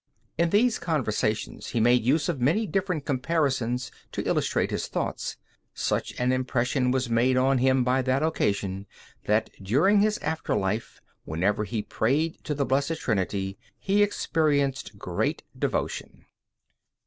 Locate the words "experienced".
14.01-14.97